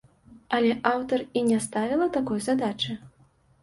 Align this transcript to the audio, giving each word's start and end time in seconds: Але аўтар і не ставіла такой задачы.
Але 0.57 0.71
аўтар 0.93 1.25
і 1.43 1.45
не 1.51 1.61
ставіла 1.69 2.11
такой 2.19 2.45
задачы. 2.51 3.03